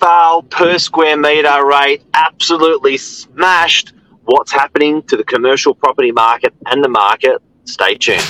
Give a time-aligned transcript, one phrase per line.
[0.00, 3.92] Brookvale per square metre rate absolutely smashed.
[4.24, 7.42] What's happening to the commercial property market and the market?
[7.64, 8.22] Stay tuned.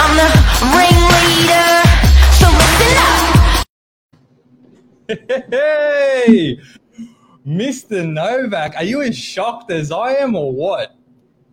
[0.00, 0.28] I'm the
[0.74, 1.82] ringleader,
[2.32, 3.20] so listen up.
[6.26, 6.58] Hey,
[7.46, 8.10] Mr.
[8.10, 10.96] Novak, are you as shocked as I am, or what?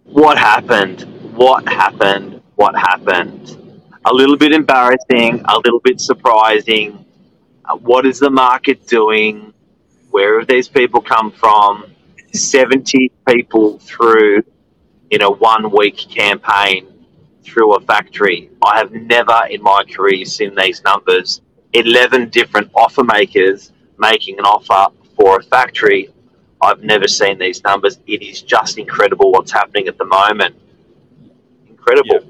[0.06, 1.02] What happened?
[1.36, 2.42] What happened?
[2.56, 3.58] What happened?
[4.06, 7.04] A little bit embarrassing, a little bit surprising.
[7.66, 9.54] Uh, what is the market doing?
[10.12, 11.94] Where have these people come from?
[12.32, 14.44] 70 people through
[15.10, 16.88] in a one week campaign
[17.44, 18.50] through a factory.
[18.64, 21.42] I have never in my career seen these numbers.
[21.74, 26.10] 11 different offer makers making an offer for a factory.
[26.62, 28.00] I've never seen these numbers.
[28.08, 30.56] It is just incredible what's happening at the moment.
[31.68, 32.22] Incredible.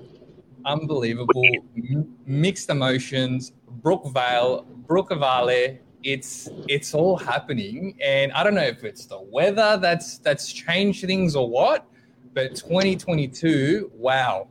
[0.66, 1.42] Unbelievable.
[1.76, 3.54] M- mixed emotions.
[3.82, 5.80] Brookvale, Brookvale.
[6.04, 11.06] It's it's all happening, and I don't know if it's the weather that's that's changed
[11.06, 11.86] things or what.
[12.34, 14.48] But 2022, wow!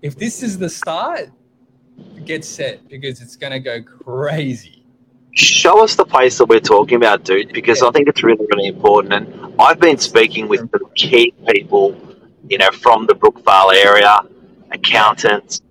[0.00, 1.30] If this is the start,
[2.24, 4.81] get set because it's gonna go crazy.
[5.34, 8.66] Show us the place that we're talking about, dude, because I think it's really, really
[8.66, 9.14] important.
[9.14, 11.96] And I've been speaking with the key people,
[12.48, 14.18] you know, from the Brookvale area,
[14.72, 15.62] accountants,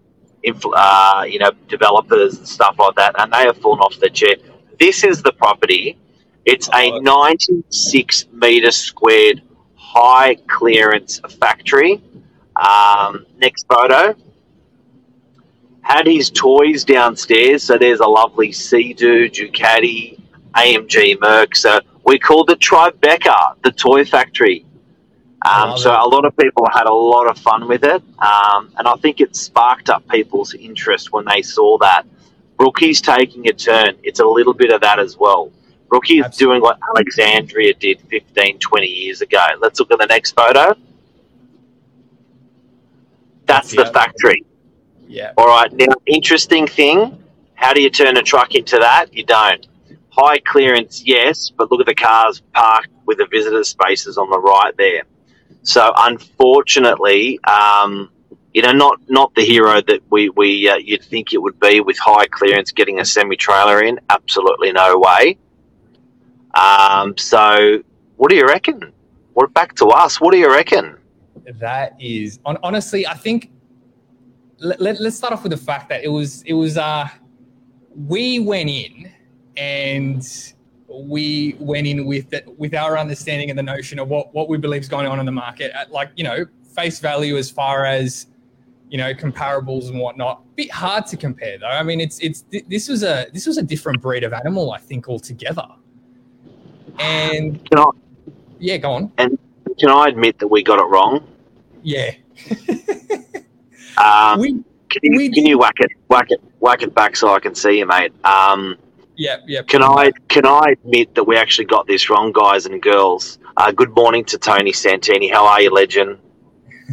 [0.43, 4.09] infl- uh, you know, developers and stuff like that, and they have fallen off their
[4.09, 4.35] chair.
[4.79, 5.97] This is the property.
[6.45, 9.43] It's a 96 meter squared
[9.75, 12.01] high clearance factory.
[12.55, 14.15] Um, next photo
[15.81, 17.63] had his toys downstairs.
[17.63, 20.19] So there's a lovely Sea-Doo, Ducati,
[20.55, 21.55] AMG Merc.
[21.55, 24.65] So we called it Tribeca, the toy factory.
[25.49, 25.99] Um, so it.
[25.99, 29.21] a lot of people had a lot of fun with it, um, and I think
[29.21, 32.03] it sparked up people's interest when they saw that.
[32.59, 33.97] Brookie's taking a turn.
[34.03, 35.51] It's a little bit of that as well.
[35.89, 36.59] Brookie is Absolutely.
[36.59, 39.43] doing what Alexandria did 15, 20 years ago.
[39.59, 40.75] Let's look at the next photo.
[43.47, 44.45] That's the factory.
[45.11, 45.69] Yeah, All right.
[45.73, 47.21] Now, interesting thing.
[47.55, 49.13] How do you turn a truck into that?
[49.13, 49.67] You don't.
[50.09, 54.39] High clearance, yes, but look at the cars parked with the visitor spaces on the
[54.39, 55.03] right there.
[55.63, 58.09] So, unfortunately, um,
[58.53, 61.81] you know, not not the hero that we we uh, you'd think it would be
[61.81, 63.99] with high clearance getting a semi trailer in.
[64.09, 65.37] Absolutely no way.
[66.53, 67.83] Um, so,
[68.15, 68.93] what do you reckon?
[69.33, 70.21] What back to us?
[70.21, 70.97] What do you reckon?
[71.59, 73.05] that is on, honestly.
[73.05, 73.51] I think
[74.61, 77.07] let, let, let's start off with the fact that it was it was uh
[77.95, 79.11] we went in
[79.57, 80.53] and
[80.87, 84.81] we went in with with our understanding and the notion of what what we believe
[84.81, 86.45] is going on in the market at like you know
[86.75, 88.27] face value as far as
[88.89, 90.43] you know comparables and whatnot.
[90.55, 91.65] Bit hard to compare though.
[91.67, 94.71] I mean it's it's th- this was a this was a different breed of animal
[94.71, 95.67] i think altogether.
[96.99, 97.85] And Can I
[98.59, 99.11] yeah go on.
[99.17, 99.39] And
[99.79, 101.27] can I admit that we got it wrong?
[101.83, 102.11] yeah
[104.01, 104.51] Um, we
[104.89, 107.55] Can you, We can you whack it, whack it, whack it back so I can
[107.55, 108.13] see you, mate?
[108.25, 108.77] Um,
[109.17, 112.81] yeah yeah can I can I admit that we actually got this wrong, guys and
[112.81, 113.39] girls?
[113.57, 115.29] Uh, good morning to Tony Santini.
[115.29, 116.19] How are you, legend?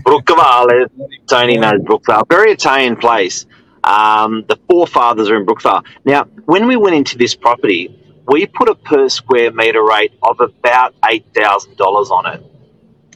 [0.03, 0.89] Brookvale.
[1.29, 2.29] Tony knows Brookvale.
[2.29, 3.47] Very Italian place.
[3.85, 5.85] Um, the forefathers are in Brookvale.
[6.05, 7.95] Now, when we went into this property,
[8.27, 12.43] we put a per square meter rate of about eight thousand dollars on it.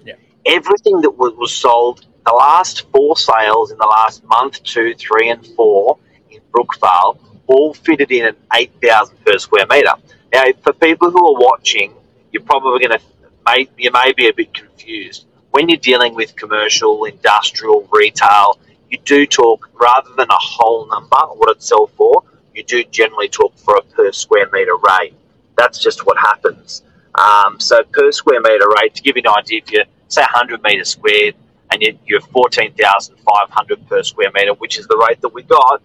[0.04, 0.14] Yeah.
[0.46, 5.30] Everything that was, was sold, the last four sales in the last month, two, three,
[5.30, 5.98] and four
[6.30, 9.92] in Brookvale, all fitted in at eight thousand per square meter.
[10.32, 11.92] Now, for people who are watching,
[12.30, 17.04] you're probably going to, you may be a bit confused when you're dealing with commercial,
[17.04, 18.58] industrial, retail,
[18.90, 22.24] you do talk rather than a whole number, what it sell for,
[22.54, 25.14] you do generally talk for a per square meter rate.
[25.56, 26.82] That's just what happens.
[27.14, 30.62] Um, so per square meter rate, to give you an idea, if you say 100
[30.62, 31.34] meters squared
[31.72, 35.82] and yet you're 14,500 per square meter, which is the rate that we got,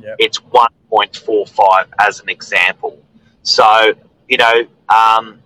[0.00, 0.16] Yep.
[0.18, 3.00] it's 1.45 as an example.
[3.42, 3.92] So,
[4.28, 5.40] you know, um,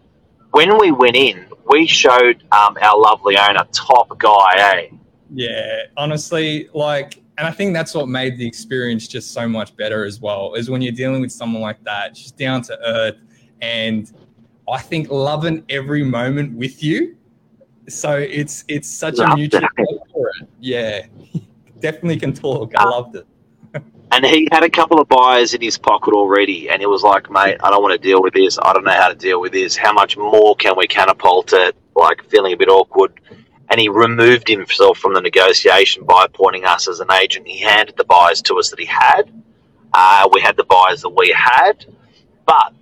[0.52, 4.88] when we went in, we showed um, our lovely owner, top guy, eh?
[5.32, 10.04] Yeah, honestly, like, and I think that's what made the experience just so much better
[10.04, 10.54] as well.
[10.54, 13.16] Is when you're dealing with someone like that, she's down to earth,
[13.60, 14.12] and
[14.70, 17.16] I think loving every moment with you.
[17.88, 20.00] So it's it's such a Loved mutual it.
[20.12, 20.48] for it.
[20.60, 21.06] Yeah,
[21.81, 22.72] definitely can talk.
[22.76, 23.26] I loved it.
[24.12, 27.31] And he had a couple of buyers in his pocket already, and he was like,
[27.31, 28.58] "Mate, I don't want to deal with this.
[28.62, 29.76] I don't know how to deal with this.
[29.76, 33.19] How much more can we catapult it?" Like feeling a bit awkward,
[33.70, 37.48] and he removed himself from the negotiation by appointing us as an agent.
[37.48, 39.32] He handed the buyers to us that he had.
[39.92, 41.84] Uh, we had the buyers that we had,
[42.46, 42.72] but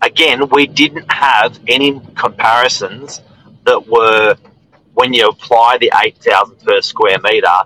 [0.00, 3.20] again, we didn't have any comparisons
[3.66, 4.36] that were
[4.94, 7.58] when you apply the eight thousand per square meter.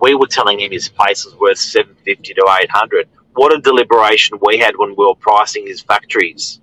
[0.00, 3.08] We were telling him his place was worth seven fifty to eight hundred.
[3.34, 6.60] What a deliberation we had when we were pricing his factories.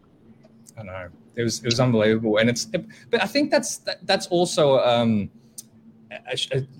[0.77, 4.27] I know it was it was unbelievable, and it's but I think that's that, that's
[4.27, 5.29] also um,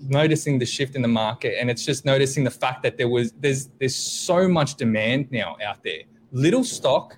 [0.02, 3.32] noticing the shift in the market, and it's just noticing the fact that there was
[3.40, 7.16] there's there's so much demand now out there, little stock,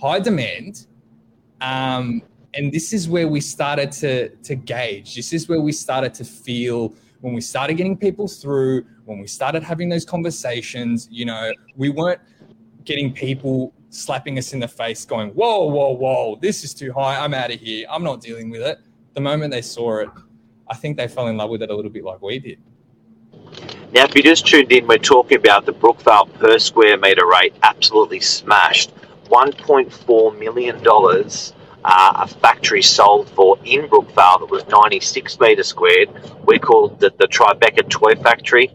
[0.00, 0.86] high demand,
[1.60, 2.22] um,
[2.54, 5.14] and this is where we started to to gauge.
[5.14, 9.26] This is where we started to feel when we started getting people through, when we
[9.26, 11.08] started having those conversations.
[11.10, 12.20] You know, we weren't
[12.84, 16.38] getting people slapping us in the face, going, "Whoa, whoa, whoa!
[16.40, 17.16] This is too high.
[17.22, 17.86] I'm out of here.
[17.90, 18.78] I'm not dealing with it."
[19.14, 20.08] The moment they saw it,
[20.68, 22.58] I think they fell in love with it a little bit like we did.
[23.92, 27.54] Now, if you just tuned in, we're talking about the Brookvale per square meter rate
[27.62, 28.90] absolutely smashed.
[29.28, 30.76] $1.4 million
[31.84, 36.08] uh, a factory sold for in Brookvale that was 96 metres squared.
[36.46, 38.70] We called it the Tribeca Toy Factory.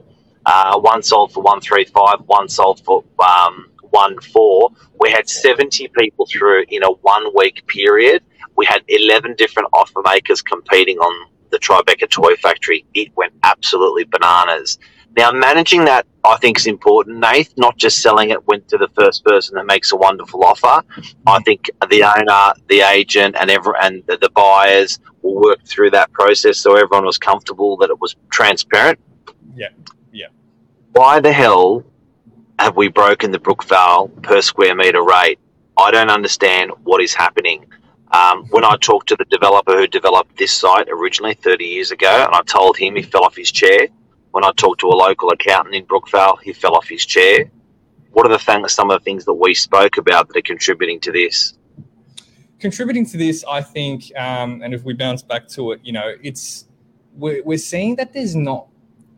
[0.45, 4.75] Uh, one sold for 135, one sold for um, 1.4.
[4.99, 8.23] We had 70 people through in a one week period.
[8.55, 12.85] We had 11 different offer makers competing on the Tribeca Toy Factory.
[12.93, 14.79] It went absolutely bananas.
[15.15, 18.89] Now, managing that, I think, is important, Nath, not just selling it went to the
[18.89, 20.83] first person that makes a wonderful offer.
[21.25, 25.91] I think the owner, the agent, and every, and the, the buyers will work through
[25.91, 28.99] that process so everyone was comfortable that it was transparent.
[29.55, 29.69] Yeah,
[30.11, 30.27] yeah.
[30.91, 31.83] Why the hell
[32.59, 35.39] have we broken the Brookvale per square metre rate?
[35.77, 37.65] I don't understand what is happening.
[38.11, 42.23] Um, when I talked to the developer who developed this site originally 30 years ago,
[42.25, 43.87] and I told him he fell off his chair,
[44.31, 47.45] when I talked to a local accountant in Brookvale, he fell off his chair.
[48.11, 50.99] What are the things, some of the things that we spoke about that are contributing
[51.01, 51.57] to this?
[52.59, 56.13] Contributing to this, I think, um, and if we bounce back to it, you know,
[56.23, 56.67] it's
[57.15, 58.67] we're, we're seeing that there's not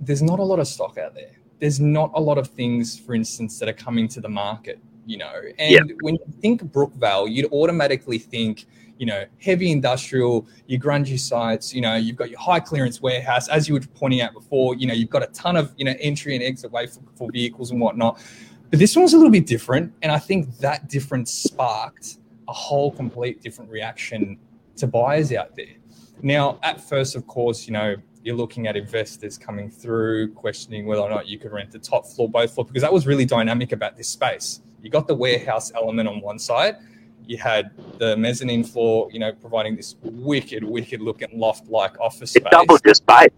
[0.01, 1.31] there's not a lot of stock out there.
[1.59, 4.79] There's not a lot of things, for instance, that are coming to the market.
[5.09, 5.95] You know, and yeah.
[6.01, 8.67] when you think Brookvale, you'd automatically think
[8.99, 13.47] you know, heavy industrial, your grungy sites, you know, you've got your high clearance warehouse,
[13.47, 15.93] as you were pointing out before, you know, you've got a ton of, you know,
[16.01, 18.21] entry and exit way for, for vehicles and whatnot.
[18.69, 19.93] But this one was a little bit different.
[20.01, 22.17] And I think that difference sparked
[22.49, 24.37] a whole complete different reaction
[24.75, 25.75] to buyers out there.
[26.21, 31.01] Now, at first, of course, you know, you're looking at investors coming through, questioning whether
[31.01, 33.71] or not you could rent the top floor, both floor, because that was really dynamic
[33.71, 34.59] about this space.
[34.81, 36.77] You got the warehouse element on one side,
[37.25, 42.43] you had the mezzanine floor, you know, providing this wicked, wicked looking loft-like office space.
[42.43, 43.29] It doubled your space.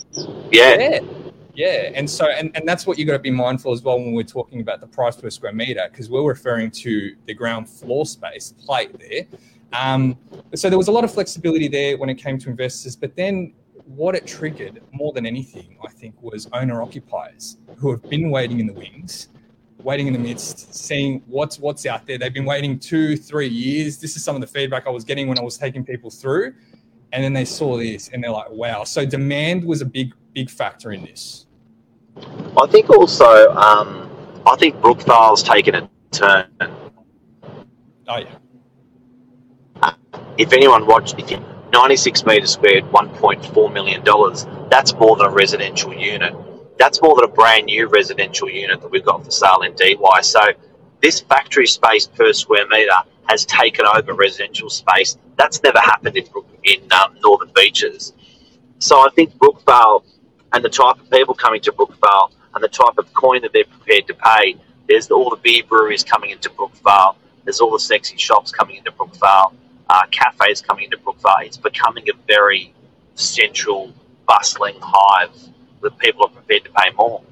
[0.51, 0.77] Yeah.
[0.79, 0.99] yeah.
[1.53, 4.13] Yeah, and so and, and that's what you got to be mindful as well when
[4.13, 8.05] we're talking about the price per square meter because we're referring to the ground floor
[8.05, 9.25] space plate there.
[9.73, 10.17] Um,
[10.55, 13.53] so there was a lot of flexibility there when it came to investors, but then
[13.85, 18.59] what it triggered more than anything, I think, was owner occupiers who have been waiting
[18.59, 19.27] in the wings
[19.83, 22.17] waiting in the midst, seeing what's what's out there.
[22.17, 23.97] They've been waiting two, three years.
[23.97, 26.53] This is some of the feedback I was getting when I was taking people through,
[27.13, 30.49] and then they saw this and they're like, "Wow!" So demand was a big, big
[30.49, 31.47] factor in this.
[32.57, 34.09] I think also, um,
[34.45, 36.47] I think Brookvale's taken a turn.
[38.07, 38.27] Oh yeah.
[40.37, 45.29] if anyone watched, if you 96 metres squared, 1.4 million dollars, that's more than a
[45.29, 46.35] residential unit
[46.81, 50.21] that's more than a brand new residential unit that we've got for sale in DY.
[50.21, 50.41] So
[50.99, 55.15] this factory space per square metre has taken over residential space.
[55.37, 56.25] That's never happened in,
[56.63, 58.13] in um, Northern Beaches.
[58.79, 60.03] So I think Brookvale
[60.53, 63.63] and the type of people coming to Brookvale and the type of coin that they're
[63.63, 64.55] prepared to pay,
[64.89, 68.91] there's all the beer breweries coming into Brookvale, there's all the sexy shops coming into
[68.91, 69.53] Brookvale,
[69.87, 71.45] uh, cafes coming into Brookvale.
[71.45, 72.73] It's becoming a very
[73.13, 73.93] central,
[74.27, 75.29] bustling hive
[75.81, 77.23] that people are prepared to pay more.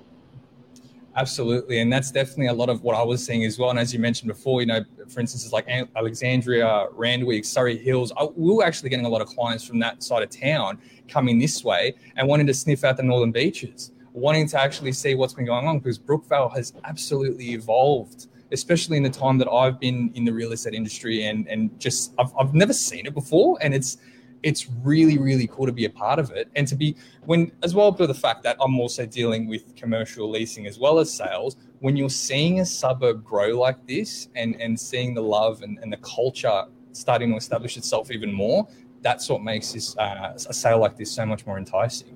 [1.16, 3.72] Absolutely, and that's definitely a lot of what I was seeing as well.
[3.72, 8.14] And as you mentioned before, you know, for instance, it's like Alexandria, Randwick, Surry Hills.
[8.16, 10.80] I, we were actually getting a lot of clients from that side of town
[11.10, 15.16] coming this way and wanting to sniff out the northern beaches, wanting to actually see
[15.16, 19.80] what's been going on because Brookvale has absolutely evolved, especially in the time that I've
[19.80, 23.58] been in the real estate industry and and just I've, I've never seen it before,
[23.62, 23.98] and it's
[24.44, 26.50] it's really really cool to be a part of it.
[26.56, 30.30] And to be when as well for the fact that i'm also dealing with commercial
[30.30, 34.80] leasing as well as sales when you're seeing a suburb grow like this and and
[34.80, 38.68] seeing the love and, and the culture starting to establish itself even more
[39.02, 42.16] that's what makes this uh, a sale like this so much more enticing.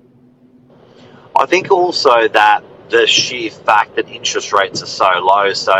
[1.36, 5.74] I think also that the sheer fact that interest rates are so low, so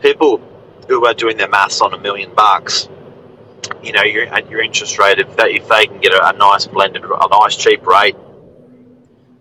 [0.00, 0.40] people
[0.88, 2.88] who are doing their maths on a million bucks,
[3.82, 6.66] you know, your your interest rate, if they, if they can get a, a nice
[6.66, 8.16] blended, a nice cheap rate,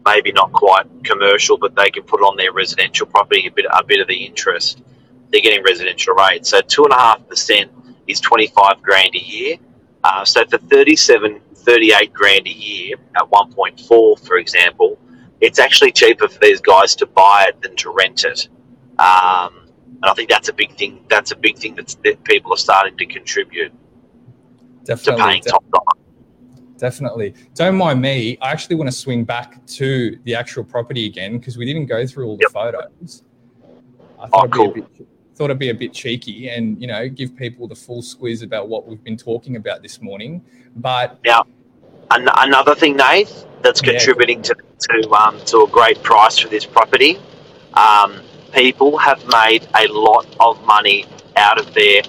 [0.05, 3.83] maybe not quite commercial, but they can put on their residential property a bit a
[3.83, 4.81] bit of the interest.
[5.31, 7.71] They're getting residential rates, so two and a half percent
[8.07, 9.57] is twenty five grand a year.
[10.03, 14.99] Uh, so for 37, 38 grand a year at 1.4, for example,
[15.41, 18.47] it's actually cheaper for these guys to buy it than to rent it.
[18.99, 21.05] Um, and I think that's a big thing.
[21.09, 23.73] That's a big thing that's, that people are starting to contribute
[24.85, 25.85] to definitely paying de- top dollar.
[26.77, 27.33] Definitely.
[27.53, 28.37] Don't mind me.
[28.41, 32.05] I actually want to swing back to the actual property again because we didn't go
[32.05, 32.51] through all the Yep.
[32.51, 33.23] photos.
[34.19, 34.63] I Oh, thought, cool.
[34.63, 37.67] it'd be a bit, thought it'd be a bit cheeky and you know give people
[37.67, 40.41] the full squeeze about what we've been talking about this morning.
[40.75, 41.17] But
[42.11, 43.91] An- another thing, Nath, that's Yeah.
[43.93, 47.17] contributing to to um, to a great price for this property.
[47.73, 48.19] Um,
[48.53, 51.05] people have made a lot of money
[51.37, 52.01] out of their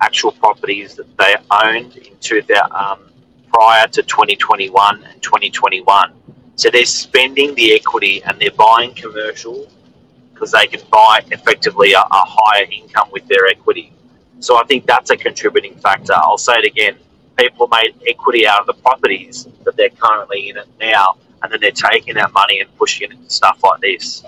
[0.00, 3.10] actual properties that they owned in two thou- um,
[3.52, 6.12] prior to 2021 and 2021.
[6.56, 9.70] So they're spending the equity and they're buying commercial
[10.32, 13.92] because they can buy effectively a, a higher income with their equity.
[14.40, 16.14] So I think that's a contributing factor.
[16.14, 16.96] I'll say it again
[17.38, 21.60] people made equity out of the properties that they're currently in it now, and then
[21.60, 24.24] they're taking that money and pushing it into stuff like this.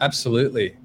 [0.00, 0.76] Absolutely.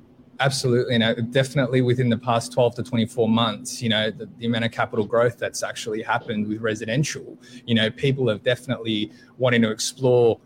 [0.42, 0.96] Absolutely.
[0.96, 4.66] And uh, definitely within the past 12 to 24 months, you know, the, the amount
[4.66, 9.70] of capital growth that's actually happened with residential, you know, people have definitely wanting to
[9.70, 10.40] explore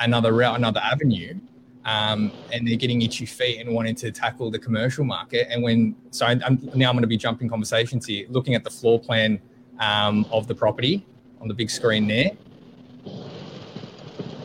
[0.00, 1.38] another route, another avenue.
[1.84, 5.48] Um, and they're getting itchy feet and wanting to tackle the commercial market.
[5.50, 6.40] And when, so I'm-
[6.74, 9.38] now I'm going to be jumping conversations here, looking at the floor plan
[9.78, 11.06] um, of the property
[11.42, 12.30] on the big screen there.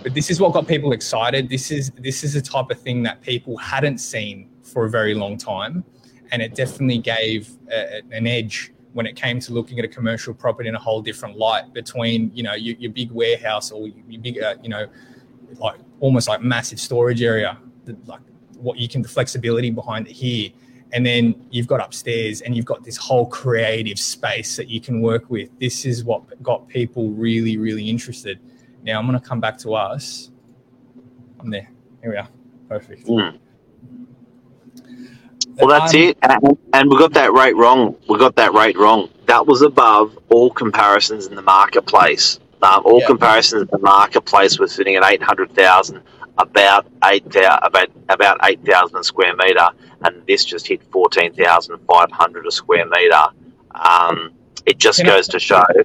[0.03, 1.47] But this is what got people excited.
[1.47, 5.13] This is this is the type of thing that people hadn't seen for a very
[5.13, 5.83] long time,
[6.31, 10.33] and it definitely gave a, an edge when it came to looking at a commercial
[10.33, 14.21] property in a whole different light between you know your, your big warehouse or your
[14.21, 14.87] big uh, you know
[15.57, 17.57] like almost like massive storage area,
[18.05, 18.21] like
[18.57, 20.49] what you can the flexibility behind it here.
[20.91, 25.01] And then you've got upstairs and you've got this whole creative space that you can
[25.01, 25.49] work with.
[25.59, 28.39] This is what got people really, really interested.
[28.83, 30.31] Now I'm going to come back to us.
[31.39, 31.69] I'm there.
[32.01, 32.27] Here we are.
[32.67, 33.05] Perfect.
[33.05, 33.39] Mm.
[35.59, 36.17] Well, that's Um, it.
[36.23, 37.95] And, and we got that rate wrong.
[38.07, 39.09] We got that rate wrong.
[39.27, 42.39] That was above all comparisons in the marketplace.
[42.61, 43.07] Um, all Yeah.
[43.07, 46.01] comparisons in the marketplace were sitting at eight hundred thousand,
[46.37, 49.67] about eight about about eight thousand square meter,
[50.03, 53.23] and this just hit fourteen thousand five hundred a square meter.
[53.75, 54.31] Um,
[54.65, 55.61] it just Can I- goes to show.
[55.73, 55.83] Can I,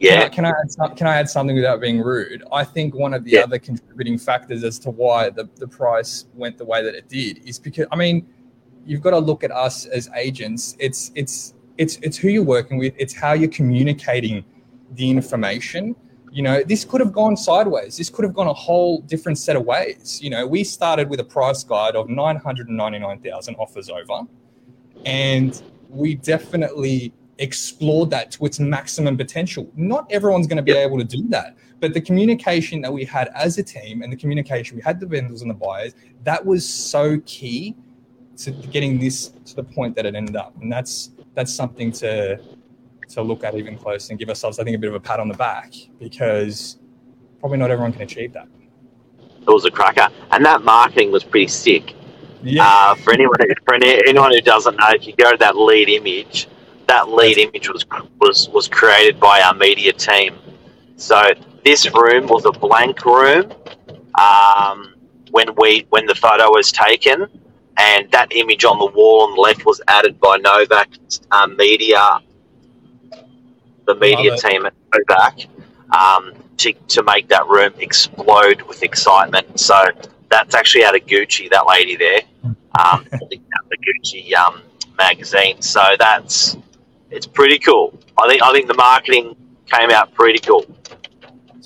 [0.00, 2.42] Yeah, can I add some, can I add something without being rude?
[2.52, 3.40] I think one of the Yeah.
[3.44, 7.40] other contributing factors as to why the, the price went the way that it did
[7.48, 8.26] is because I mean,
[8.86, 10.76] you've got to look at us as agents.
[10.78, 12.94] It's it's it's it's who you're working with.
[12.98, 14.44] It's how you're communicating
[14.92, 15.96] the information.
[16.30, 17.96] You know, this could have gone sideways.
[17.96, 20.20] This could have gone a whole different set of ways.
[20.22, 23.56] You know, we started with a price guide of nine hundred and ninety nine thousand
[23.56, 24.22] offers over,
[25.04, 29.70] and we definitely explored that to its maximum potential.
[29.76, 30.86] Not everyone's going to be Yep.
[30.86, 34.16] able to do that, but the communication that we had as a team and the
[34.16, 37.76] communication we had the vendors and the buyers, that was so key
[38.38, 40.54] to getting this to the point that it ended up.
[40.60, 42.38] And that's that's something to
[43.10, 45.20] to look at even closer and give ourselves, I think, a bit of a pat
[45.20, 46.78] on the back because
[47.40, 48.48] probably not everyone can achieve that.
[49.42, 51.94] it was a cracker, and that marketing was pretty sick.
[52.42, 52.62] Yeah.
[52.66, 55.56] Uh, for anyone who, for any, anyone who doesn't know, if you go to that
[55.56, 56.48] lead image,
[56.88, 57.86] that lead image was
[58.20, 60.36] was was created by our media team.
[60.96, 61.22] So
[61.64, 63.52] this room was a blank room
[64.20, 64.94] um,
[65.30, 67.26] when we when the photo was taken,
[67.76, 70.90] and that image on the wall on the left was added by Novak
[71.30, 72.20] um, Media,
[73.86, 75.46] the media team at Novak,
[75.96, 79.58] um, to to make that room explode with excitement.
[79.58, 79.74] So
[80.30, 82.22] that's actually out of Gucci, that lady there
[82.78, 83.38] um, the
[83.78, 84.62] Gucci um,
[84.98, 85.60] magazine.
[85.62, 86.56] So that's
[87.10, 87.98] it's pretty cool.
[88.18, 90.64] I think I think the marketing came out pretty cool.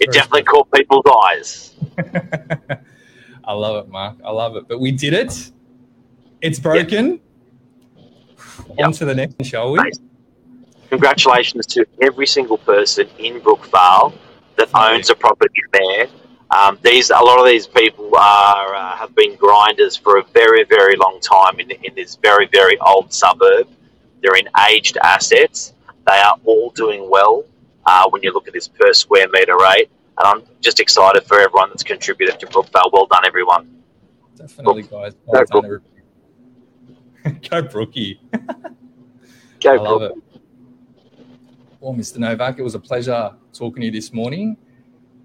[0.00, 0.64] It definitely cool.
[0.64, 1.74] caught people's eyes.
[3.44, 4.16] I love it, Mark.
[4.24, 4.68] I love it.
[4.68, 5.50] But we did it.
[6.40, 7.20] It's broken.
[8.76, 8.86] Yep.
[8.86, 9.80] On to the next, shall we?
[10.90, 14.16] Congratulations to every single person in Brookvale
[14.56, 16.06] that owns a property there.
[16.50, 20.64] Um, these a lot of these people are uh, have been grinders for a very
[20.64, 23.68] very long time in, in this very very old suburb.
[24.22, 25.74] They're in aged assets.
[26.06, 27.44] They are all doing well
[27.84, 29.90] uh, when you look at this per square meter rate.
[30.18, 32.90] And I'm just excited for everyone that's contributed to Brookvale.
[32.92, 33.82] Well done, everyone.
[34.36, 35.14] Definitely, guys.
[35.26, 35.97] Well done, everybody.
[37.50, 38.20] Go Brookie.
[39.60, 40.12] Go, I love Brook.
[40.16, 40.40] it.
[41.80, 42.18] Well, Mr.
[42.18, 44.56] Novak, it was a pleasure talking to you this morning.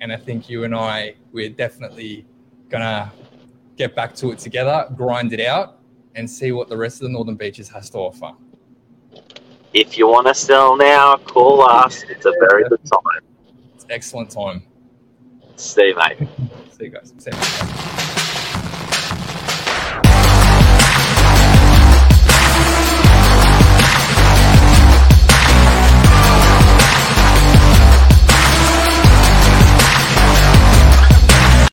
[0.01, 2.25] And I think you and I, we're definitely
[2.69, 3.11] going to
[3.75, 5.79] get back to it together, grind it out,
[6.15, 8.33] and see what the rest of the Northern Beaches has to offer.
[9.73, 12.03] If you want to sell now, call us.
[12.03, 13.23] It's a very good time.
[13.73, 14.63] It's excellent time.
[15.55, 16.27] See you, mate.
[16.77, 17.13] See you guys.
[17.17, 17.92] See you.